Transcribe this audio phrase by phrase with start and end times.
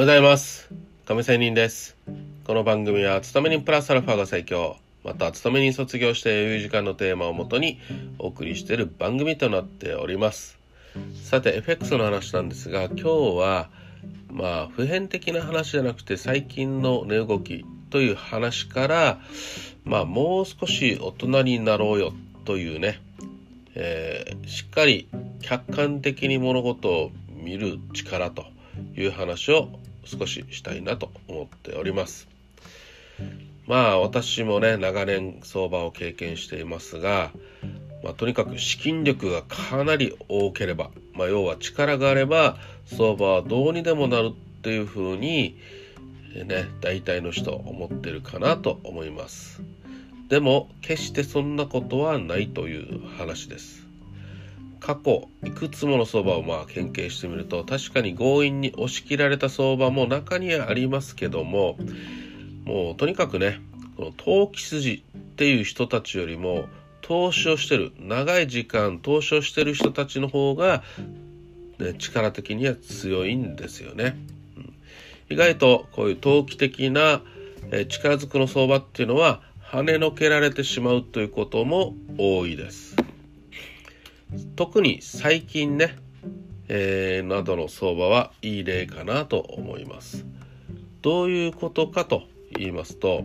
[0.00, 0.70] ございます。
[1.04, 1.94] 亀仙人です。
[2.44, 4.78] この番組は勤め人プラスアルファが最強。
[5.04, 7.78] また勤め人卒業して余裕時間のテーマをもとに
[8.18, 10.58] お送りしている番組となっております。
[11.22, 13.68] さて FX の話なんですが今日は
[14.30, 19.18] まあ普遍的な話じゃなくて最近の値動きという話から
[19.84, 22.14] まあもう少し大人になろうよ
[22.46, 23.02] というね、
[23.74, 25.10] えー、しっかり
[25.42, 28.46] 客観的に物事を見る力と
[28.96, 29.68] いう話を
[30.04, 32.28] 少ししたいなと思っております。
[33.66, 37.30] まあ私もね長年相場を経験していますが、
[38.02, 45.56] まあ、とにかく資金力がかなり多ければ、まあ、要は力があれば相場はどうにでもなるっていうふうに
[46.34, 49.62] ね大体の人思ってるかなと思います
[50.28, 53.86] でも決してそんなことはないという話です
[54.80, 61.76] 過去いくつもの相場をまあ研究してみると確かに強引に押し切られた相場も中にはありますけども
[62.64, 63.60] もうとにかくね
[63.96, 66.64] この投機筋っていう人たちよりも
[67.02, 70.82] 投資をしてる長い時間投資をしてる人たちの方が、
[71.78, 74.16] ね、力的には強いんですよね。
[74.56, 74.74] うん、
[75.28, 77.22] 意外とこういう投機的な、
[77.72, 82.89] え力ずくの相場っていうのは跳ねのけられてしまうということも多いです。
[84.60, 85.96] 特に最近ね、
[86.68, 90.26] えー、などの相場はいい例かなと思います。
[91.00, 92.24] どういうことかと
[92.58, 93.24] 言いますと、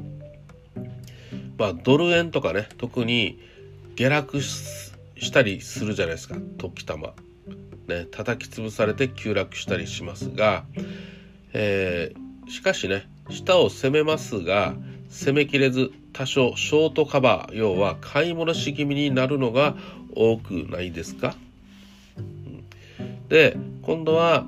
[1.58, 3.38] まあ、ドル円とかね特に
[3.95, 4.94] 下落し
[5.33, 7.09] たりするじゃないですか時たま。
[7.89, 10.63] ね叩き潰されて急落したりしますが、
[11.52, 14.73] えー、しかしね下を攻めますが
[15.09, 19.75] 攻めきれず多少ショートカバー要は買い戻し気味になるのが
[20.16, 21.35] 多くないですか、
[23.27, 24.45] で今度は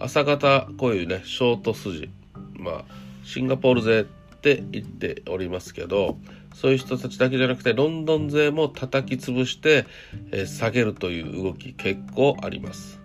[0.00, 2.10] 朝方こういうねショート筋
[2.54, 2.84] まあ
[3.24, 4.04] シンガポール勢っ
[4.40, 6.18] て言っておりますけど
[6.54, 9.86] そういう人たちだけじゃなくてロンドン勢も叩き潰して、
[10.32, 12.98] え、下げるという動き結構あります。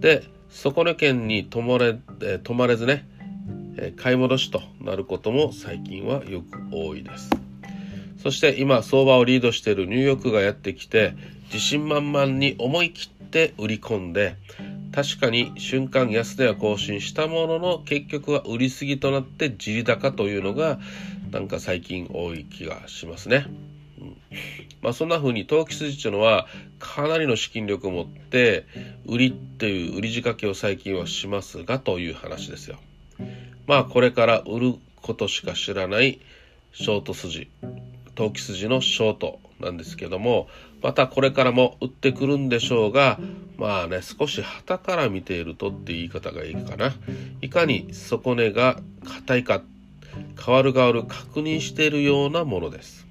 [0.00, 3.06] で底値圏に止まれ,、えー、止まれずね、
[3.76, 7.45] え、買い戻しとなることも最近はよく多いです。
[8.22, 11.14] そして今相場をリードしているニューヨークがやってきて
[11.52, 14.36] 自信満々に思い切って売り込んで
[14.96, 20.78] 確かに瞬間安値は更新したものの結局は売りすぎとなって地利高というのが
[21.30, 23.46] なんか最近多い気がしますね。
[24.00, 24.16] うん、
[24.80, 26.46] まあそんな風に投機筋っていうのは
[26.78, 28.64] かなりの資金力を持って
[29.04, 32.78] 売りっていう売り仕掛けを最近はしますがという話ですよ。
[33.66, 36.20] まあこれから売ることしか知らない
[36.72, 37.50] ショート筋
[38.16, 40.48] 投機筋のショートなんですけども
[40.82, 43.20] またこれからも売ってくるんでしょうが
[43.56, 46.92] まあね少し旗から見ているとって言い方がいいかな。
[47.40, 49.62] いかに底根が硬いか
[50.44, 53.06] 変わる変わる確認しているようなものです。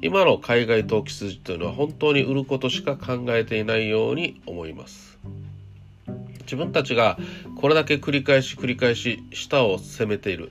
[0.00, 5.18] 今の海外投機筋というのは本当に売ることしか考えていないように思います。
[6.42, 7.18] 自分たちが
[7.56, 10.50] これだけ繰り返し繰り返し下を攻めている。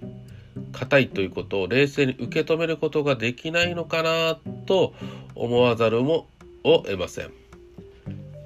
[0.80, 4.94] 硬いということを冷静に受け止めることができないのかなと
[5.36, 6.28] 思わざるも
[6.64, 7.32] を得ません。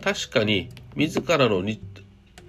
[0.01, 1.63] 確かに自らの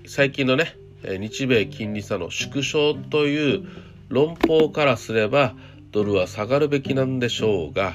[0.07, 3.65] 最近のね日米金利差の縮小という
[4.09, 5.55] 論法からすれば
[5.91, 7.93] ドルは下がるべきなんでしょうが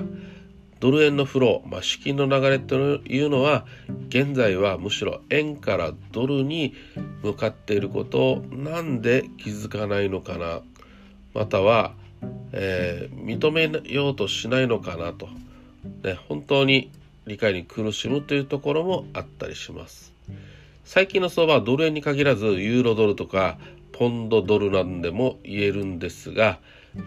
[0.80, 3.66] ドル円のフロー、まあ、資金の流れというのは
[4.10, 6.76] 現在はむしろ円からドルに
[7.24, 10.62] 向かっていることをなんで気づかないのかな
[11.34, 11.94] または、
[12.52, 15.28] えー、認めようとしないのかなと、
[16.04, 16.92] ね、本当に
[17.26, 20.14] 理解に苦しむというところもあったりします。
[20.86, 23.58] 最近の相場はドル円に限らずユーロドルとか
[23.92, 26.60] ポンドドルなんでも言えるんですが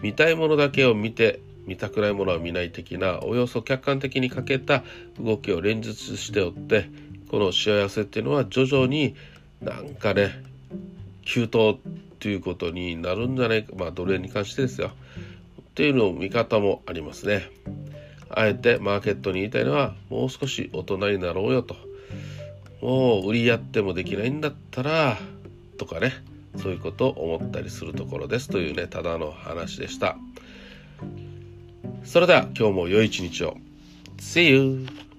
[0.03, 4.83] 見たいものだけを見て見たくないものは見ない的なおよそ客観的にかけた
[5.19, 6.89] 動きを連日しておって
[7.29, 9.15] この幸せっていうのは徐々に
[9.61, 10.43] なんかね
[11.23, 11.79] 急騰
[12.21, 14.91] ということになるんじゃないか、まあ、ドル円に関してですよ。
[15.61, 17.49] っていうの見方もありますね。
[18.29, 21.75] あえてマーケットに言いたいのは、もう少し大人になろうよと。
[22.79, 25.17] もう売りやってもできないんだったら、
[25.79, 26.13] とかね、
[26.57, 30.15] そういうことを思ったりするところですというね、ただの話でした。
[32.03, 33.57] それでは今日も良い一日を。
[34.19, 35.10] See you!